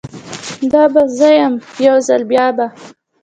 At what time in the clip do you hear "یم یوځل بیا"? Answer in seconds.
1.39-2.47